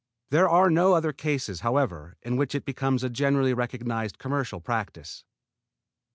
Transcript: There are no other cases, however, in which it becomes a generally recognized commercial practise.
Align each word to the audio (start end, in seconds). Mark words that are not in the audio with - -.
There 0.31 0.49
are 0.49 0.71
no 0.71 0.93
other 0.93 1.13
cases, 1.13 1.59
however, 1.59 2.17
in 2.23 2.35
which 2.35 2.55
it 2.55 2.65
becomes 2.65 3.03
a 3.03 3.09
generally 3.11 3.53
recognized 3.53 4.17
commercial 4.17 4.59
practise. 4.59 5.23